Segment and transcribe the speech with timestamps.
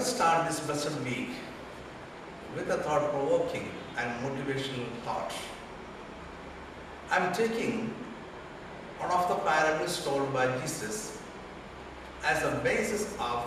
[0.00, 1.28] us start this blessed week
[2.56, 3.68] with a thought provoking
[3.98, 5.30] and motivational thought.
[7.10, 7.92] I'm taking
[8.96, 11.18] one of the parables told by Jesus
[12.24, 13.44] as a basis of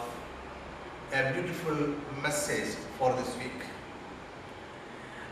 [1.12, 3.65] a beautiful message for this week.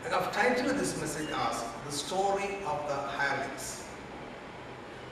[0.04, 3.84] I have titled this message as The Story of the Hirelings.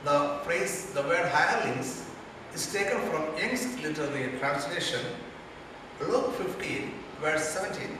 [0.02, 2.04] The phrase, the word hirelings,
[2.52, 5.02] is taken from Young's literal translation,
[6.08, 7.98] Luke 15, verse 17.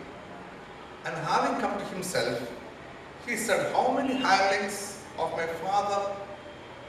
[1.05, 2.41] And having come to himself,
[3.27, 6.17] he said, How many hirelings of my father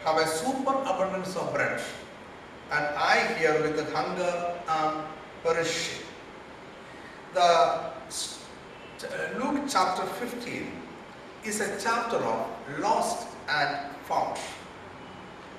[0.04, 1.80] have a superabundance of bread,
[2.72, 5.04] and I here with the hunger am
[5.44, 6.06] perishing.
[7.34, 7.92] The uh,
[9.38, 10.72] Luke chapter 15
[11.46, 12.48] is a chapter of
[12.80, 14.40] lost and found.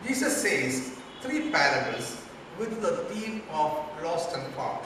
[0.06, 2.18] Jesus says three parables
[2.58, 4.84] with the theme of lost and found.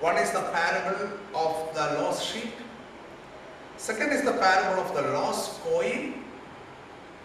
[0.00, 2.52] One is the parable of the lost sheep.
[3.76, 6.24] Second is the parable of the lost coin.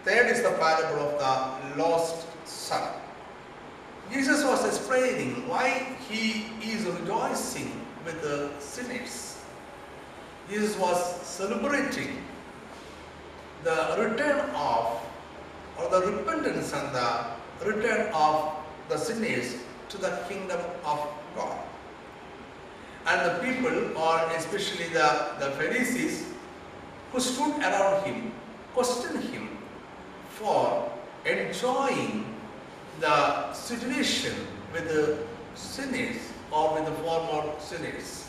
[0.04, 2.92] Third is the parable of the lost son.
[4.12, 9.42] Jesus was explaining why he is rejoicing with the sinners.
[10.50, 12.22] Jesus was celebrating
[13.62, 15.00] the return of
[15.78, 18.52] or the repentance and the return of
[18.88, 19.56] the sinners
[19.88, 21.63] to the kingdom of God.
[23.06, 26.24] And the people, or especially the, the Pharisees,
[27.12, 28.32] who stood around him,
[28.72, 29.58] questioned him
[30.30, 30.90] for
[31.26, 32.24] enjoying
[33.00, 34.34] the situation
[34.72, 35.18] with the
[35.54, 36.16] sinners
[36.50, 38.28] or with the former sinners.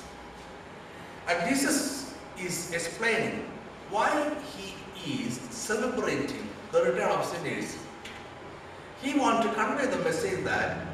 [1.28, 3.50] And Jesus is explaining
[3.90, 4.36] why
[4.96, 7.78] he is celebrating the return of sinners.
[9.02, 10.86] He wants to convey the message that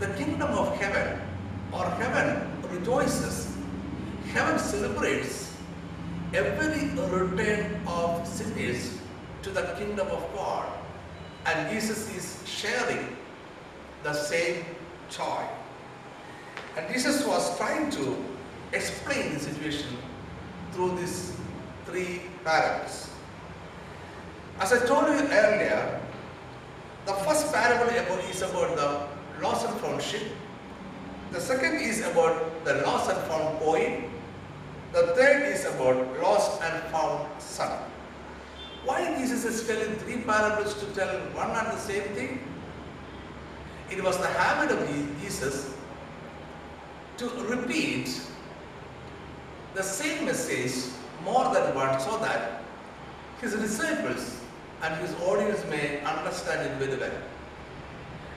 [0.00, 1.20] the kingdom of heaven
[1.72, 3.56] or heaven rejoices,
[4.32, 5.56] heaven celebrates
[6.32, 8.98] every return of sinners
[9.42, 10.72] to the kingdom of God.
[11.46, 13.16] And Jesus is sharing
[14.02, 14.64] the same
[15.10, 15.44] joy.
[16.76, 18.16] And Jesus was trying to
[18.72, 19.96] explain the situation
[20.72, 21.36] through these
[21.86, 23.10] three parables.
[24.58, 26.00] As I told you earlier,
[27.06, 27.92] the first parable
[28.30, 29.14] is about the
[29.64, 30.22] and found sheep.
[31.32, 34.10] The second is about the lost and found coin.
[34.92, 37.82] The third is about lost and found son.
[38.84, 42.46] Why Jesus is telling three parables to tell one and the same thing?
[43.90, 44.88] It was the habit of
[45.20, 45.74] Jesus
[47.16, 48.20] to repeat
[49.74, 50.92] the same message
[51.24, 52.62] more than once so that
[53.40, 54.40] his disciples
[54.82, 57.18] and his audience may understand it very well.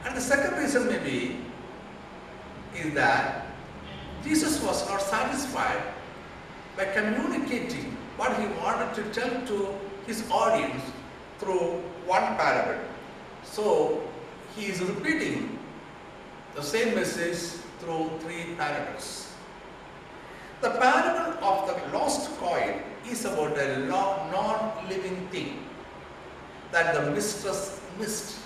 [0.06, 1.40] And the second reason may be
[2.80, 3.48] is that
[4.24, 5.82] Jesus was not satisfied
[6.76, 9.74] by communicating what he wanted to tell to
[10.06, 10.84] his audience
[11.40, 12.84] through one parable.
[13.44, 14.02] So
[14.56, 15.60] he is repeating
[16.56, 19.34] the same message through three parables.
[20.62, 25.64] The parable of the lost coin is about a non-living thing
[26.72, 28.40] that the mistress missed.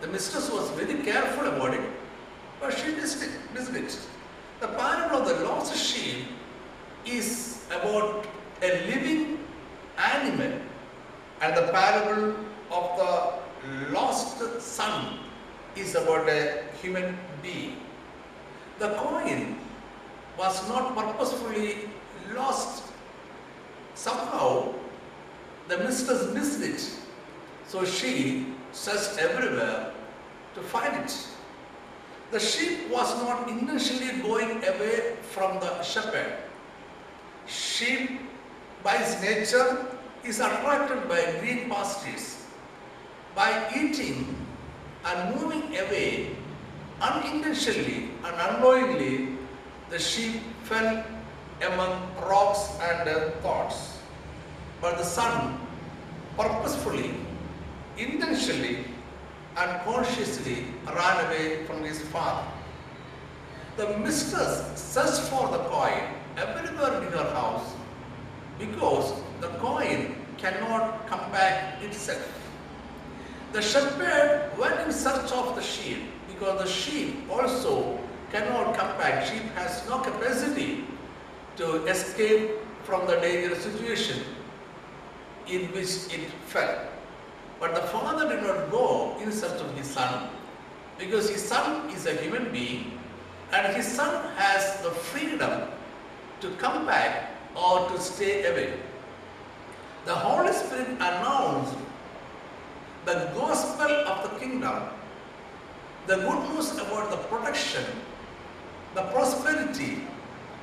[0.00, 1.80] The mistress was very careful about it,
[2.60, 3.30] but she missed it.
[3.56, 3.98] It.
[4.60, 6.26] The parable of the lost sheep
[7.06, 8.26] is about
[8.62, 9.38] a living
[9.98, 10.60] animal,
[11.40, 12.36] and the parable
[12.70, 15.18] of the lost son
[15.74, 17.76] is about a human being.
[18.78, 19.58] The coin
[20.38, 21.88] was not purposefully
[22.34, 22.82] lost.
[23.94, 24.74] Somehow,
[25.68, 26.90] the mistress missed it.
[27.66, 29.92] So she searched everywhere
[30.54, 31.26] to find it.
[32.30, 36.38] The sheep was not intentionally going away from the shepherd.
[37.46, 38.20] Sheep,
[38.82, 39.86] by its nature,
[40.24, 42.44] is attracted by green pastures.
[43.34, 44.34] By eating
[45.04, 46.34] and moving away
[47.00, 49.36] unintentionally and unknowingly,
[49.90, 51.04] the sheep fell
[51.62, 53.98] among rocks and thorns.
[54.80, 55.60] But the son
[56.36, 57.14] purposefully,
[57.96, 58.84] intentionally,
[59.56, 62.46] and consciously ran away from his father.
[63.76, 66.02] The mistress searched for the coin
[66.36, 67.74] everywhere in her house
[68.58, 72.26] because the coin cannot come back itself.
[73.52, 75.98] The shepherd went in search of the sheep
[76.28, 77.98] because the sheep also
[78.30, 79.24] cannot come back.
[79.24, 80.84] Sheep has no capacity
[81.56, 82.50] to escape
[82.84, 84.20] from the dangerous situation
[85.46, 86.95] in which it fell.
[87.58, 90.28] But the father did not go in search of his son
[90.98, 92.98] because his son is a human being
[93.52, 95.68] and his son has the freedom
[96.40, 98.74] to come back or to stay away.
[100.04, 101.74] The Holy Spirit announced
[103.04, 104.82] the gospel of the kingdom,
[106.06, 107.84] the good news about the protection,
[108.94, 110.02] the prosperity,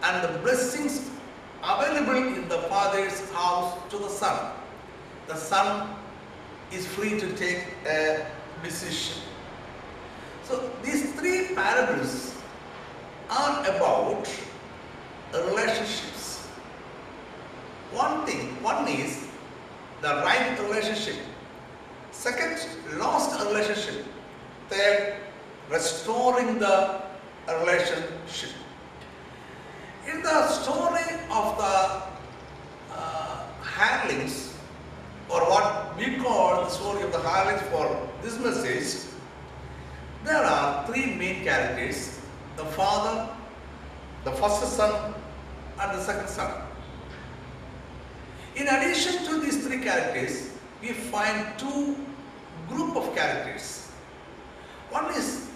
[0.03, 1.09] and the blessings
[1.63, 4.53] available in the Father's house to the Son.
[5.27, 5.95] The Son
[6.95, 8.25] free to take a
[8.63, 9.21] decision.
[10.43, 12.35] So these three parables
[13.29, 14.27] are about
[15.33, 16.47] relationships.
[17.91, 19.27] One thing, one is
[20.01, 21.15] the right relationship.
[22.11, 22.59] Second,
[22.97, 24.05] lost relationship.
[24.69, 25.15] Third,
[25.69, 27.01] restoring the
[27.47, 28.51] relationship.
[30.07, 32.03] In the story of the
[32.91, 34.53] uh, hirelings,
[35.29, 39.11] or what we call the story of the hirelings for this message,
[40.23, 42.19] there are three main characters
[42.55, 43.29] the father,
[44.23, 45.13] the first son,
[45.81, 46.61] and the second son.
[48.55, 51.97] In addition to these three characters, we find two
[52.69, 53.91] group of characters.
[54.89, 55.49] One is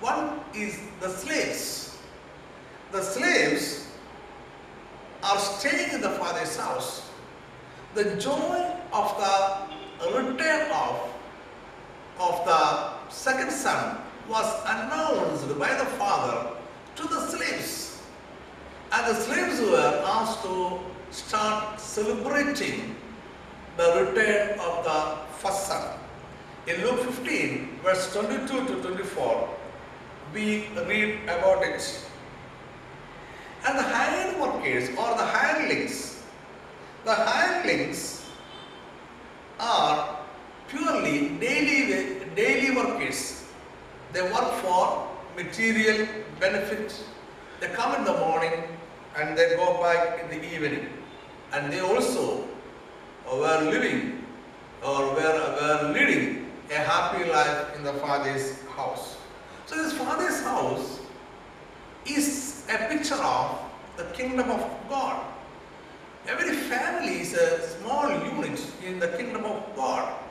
[0.00, 1.96] one is the slaves.
[2.92, 3.88] The slaves
[5.22, 7.08] are staying in the father's house.
[7.94, 11.13] The joy of the return of,
[12.20, 16.50] of the second son was announced by the father
[16.96, 18.02] to the slaves.
[18.92, 20.78] And the slaves were asked to
[21.10, 22.96] start celebrating
[23.76, 25.98] the return of the first son.
[26.66, 29.48] In Luke 15, verse 22 to 24,
[30.32, 32.00] we read about it.
[33.66, 36.22] And the hired workers or the hirelings,
[37.04, 38.24] the hirelings
[39.58, 40.13] are
[40.74, 43.44] purely daily, daily workers.
[44.12, 46.06] They work for material
[46.40, 47.00] benefit.
[47.60, 48.52] They come in the morning
[49.16, 50.88] and they go back in the evening.
[51.52, 52.46] And they also
[53.30, 54.24] were living
[54.82, 59.16] or were, were leading a happy life in the Father's house.
[59.66, 61.00] So this Father's house
[62.06, 63.58] is a picture of
[63.96, 65.24] the kingdom of God.
[66.26, 70.23] Every family is a small unit in the kingdom of God.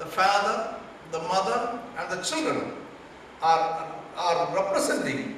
[0.00, 0.74] The father,
[1.12, 2.72] the mother, and the children
[3.42, 3.86] are,
[4.16, 5.36] are representing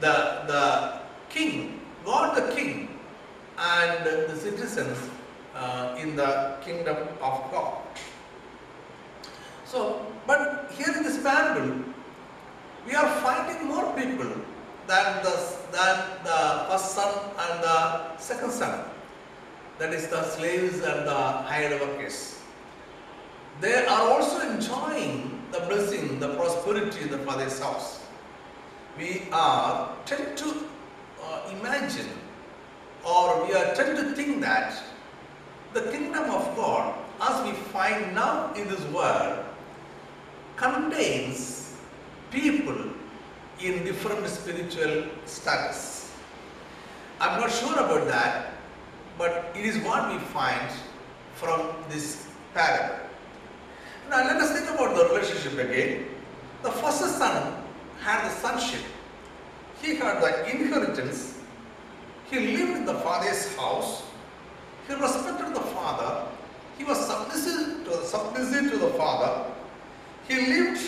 [0.00, 2.98] the, the king, God the king,
[3.58, 4.98] and the citizens
[5.54, 7.82] uh, in the kingdom of God.
[9.64, 11.84] So, but here in this parable,
[12.86, 14.30] we are finding more people
[14.86, 15.34] than the,
[15.72, 18.84] than the first son and the second son.
[19.78, 22.33] That is the slaves and the hired workers.
[23.60, 28.04] They are also enjoying the blessing, the prosperity in the Father's house.
[28.98, 30.66] We are tend to
[31.22, 32.08] uh, imagine
[33.04, 34.82] or we are tend to think that
[35.72, 39.44] the kingdom of God, as we find now in this world,
[40.56, 41.76] contains
[42.30, 42.76] people
[43.60, 46.12] in different spiritual status.
[47.20, 48.52] I'm not sure about that,
[49.18, 50.70] but it is what we find
[51.34, 53.03] from this parable.
[54.10, 56.06] Now let us think about the relationship again.
[56.62, 57.64] The first son
[58.00, 58.80] had the sonship.
[59.82, 61.38] He had the inheritance.
[62.30, 64.02] He lived in the father's house.
[64.86, 66.26] He respected the father.
[66.78, 69.50] He was submissive to, submissive to the father.
[70.28, 70.80] He lived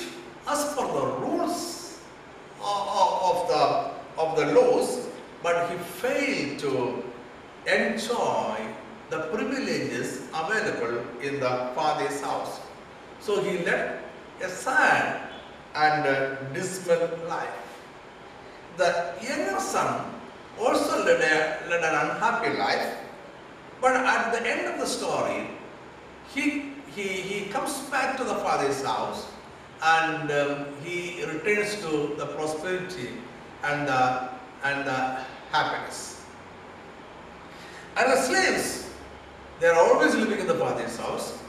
[0.49, 2.01] as per the rules
[2.61, 5.07] of the, of the laws,
[5.43, 7.05] but he failed to
[7.67, 8.57] enjoy
[9.11, 12.61] the privileges available in the father's house.
[13.21, 14.03] So he led
[14.43, 15.31] a sad
[15.75, 17.49] and uh, dismal life.
[18.77, 20.13] The younger son
[20.59, 22.97] also led, a, led an unhappy life,
[23.81, 25.49] but at the end of the story,
[26.35, 29.27] he, he, he comes back to the father's house
[29.83, 33.11] and um, he returns to the prosperity
[33.65, 34.29] and the,
[34.65, 35.21] and the
[35.53, 36.25] happiness.
[37.97, 38.91] And the slaves,
[39.61, 41.43] they are always living in the father's house.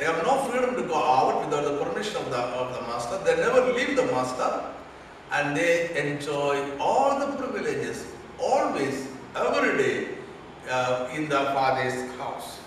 [0.00, 3.18] They have no freedom to go out without the permission of the, of the master.
[3.22, 4.64] They never leave the master
[5.30, 8.06] and they enjoy all the privileges
[8.38, 10.08] always, every day
[10.70, 12.60] uh, in the father's house.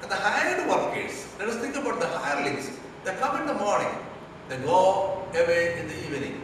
[0.00, 2.70] And the hired workers, let us think about the hirelings.
[3.04, 3.94] They come in the morning,
[4.48, 6.40] they go away in the evening.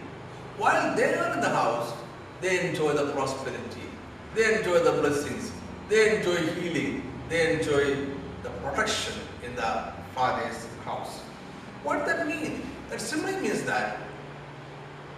[0.58, 1.94] While they are in the house,
[2.42, 3.88] they enjoy the prosperity,
[4.34, 5.52] they enjoy the blessings,
[5.88, 7.96] they enjoy healing, they enjoy
[8.42, 11.20] the protection in the Father's house.
[11.84, 12.64] What that means?
[12.90, 13.98] That simply means that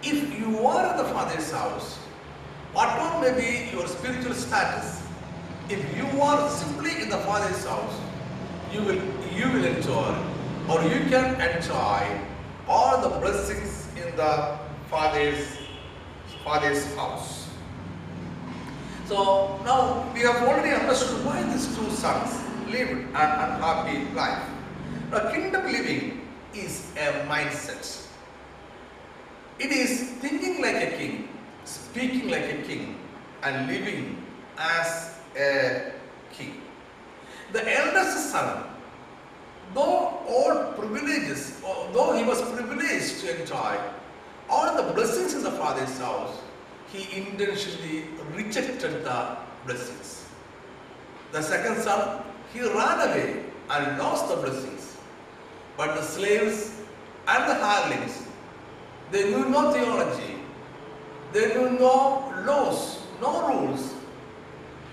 [0.03, 1.97] If you are in the Father's house,
[2.73, 5.01] whatever may be your spiritual status,
[5.69, 7.99] if you are simply in the Father's house,
[8.73, 9.01] you will
[9.39, 10.15] you will enjoy
[10.69, 12.01] or you can enjoy
[12.67, 14.57] all the blessings in the
[14.89, 15.45] Father's
[16.43, 17.49] Father's house.
[19.05, 22.41] So now we have already understood why these two sons
[22.73, 24.60] lived an unhappy life.
[25.11, 28.07] Now kingdom living is a mindset.
[29.59, 31.27] It is thinking like a king,
[31.65, 32.95] speaking like a king,
[33.43, 34.25] and living
[34.57, 35.91] as a
[36.31, 36.61] king.
[37.51, 38.63] The eldest son,
[39.73, 41.59] though all privileges,
[41.91, 43.79] though he was privileged to enjoy
[44.49, 46.37] all the blessings in the father's house,
[46.87, 50.25] he intentionally rejected the blessings.
[51.33, 54.90] The second son, he ran away and lost the blessings.
[55.77, 56.75] But the slaves
[57.27, 58.27] and the hirelings,
[59.11, 60.35] they knew no theology,
[61.33, 63.93] they knew no laws, no rules.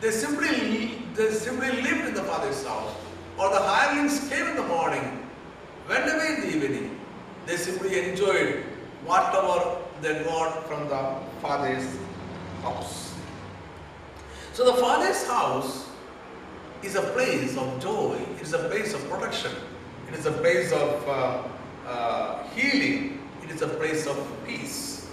[0.00, 2.94] They simply, they simply lived in the father's house.
[3.38, 5.28] Or the hirelings came in the morning,
[5.88, 7.00] went away in the evening.
[7.46, 8.64] They simply enjoyed
[9.04, 11.96] whatever they got from the father's
[12.62, 13.14] house.
[14.52, 15.88] So the father's house
[16.82, 19.52] is a place of joy, it is a place of protection,
[20.08, 21.42] it is a place of uh,
[21.86, 25.10] uh, healing, it is a place of peace.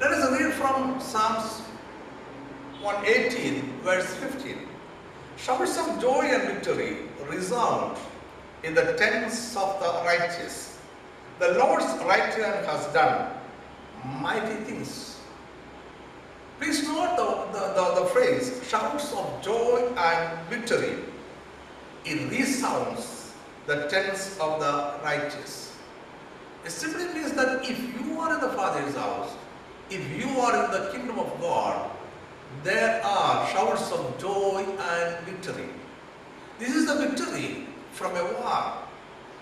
[0.00, 1.60] Let us read from Psalms
[2.80, 4.58] 118, verse 15.
[5.36, 7.98] Showers of joy and victory resound
[8.62, 10.78] in the tents of the righteous.
[11.40, 13.32] The Lord's right hand has done
[14.20, 15.20] mighty things.
[16.60, 20.96] Please note the, the, the, the phrase shouts of joy and victory.
[22.04, 23.17] It resounds
[23.68, 25.76] the tents of the righteous.
[26.64, 29.30] It simply means that if you are in the Father's house,
[29.90, 31.90] if you are in the kingdom of God,
[32.64, 35.68] there are showers of joy and victory.
[36.58, 38.72] This is the victory from a war.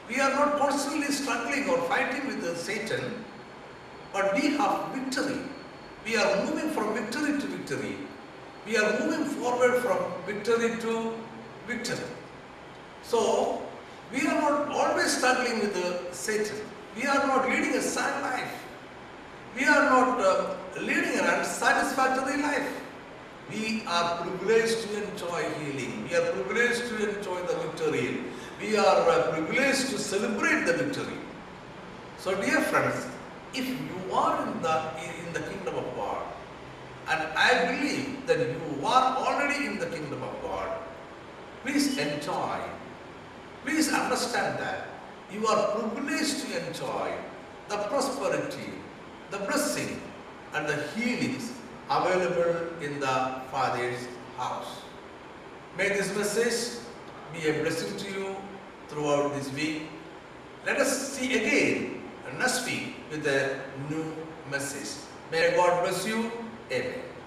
[0.08, 3.24] We are not constantly struggling or fighting with Satan,
[4.12, 5.38] but we have victory.
[6.04, 7.96] We are moving from victory to victory.
[8.66, 11.14] We are moving forward from victory to
[11.68, 12.10] victory.
[13.02, 13.65] So,
[14.12, 16.56] we are not always struggling with the Satan.
[16.96, 18.52] We are not leading a sad life.
[19.56, 22.68] We are not uh, leading an unsatisfactory life.
[23.50, 26.08] We are privileged to enjoy healing.
[26.08, 28.24] We are privileged to enjoy the victory.
[28.60, 31.18] We are uh, privileged to celebrate the victory.
[32.18, 33.06] So, dear friends,
[33.54, 34.82] if you are in the
[35.26, 36.22] in the kingdom of God,
[37.08, 40.68] and I believe that you are already in the kingdom of God,
[41.62, 42.60] please enjoy.
[43.66, 44.86] Please understand that
[45.32, 47.12] you are privileged to enjoy
[47.68, 48.70] the prosperity,
[49.32, 50.00] the blessing,
[50.54, 51.52] and the healings
[51.90, 54.06] available in the Father's
[54.36, 54.82] house.
[55.76, 56.80] May this message
[57.32, 58.36] be a blessing to you
[58.88, 59.82] throughout this week.
[60.64, 62.02] Let us see again
[62.38, 64.14] next week with a new
[64.48, 65.02] message.
[65.32, 66.30] May God bless you.
[66.70, 67.05] Amen.